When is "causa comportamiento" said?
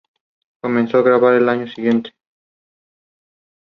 1.11-1.69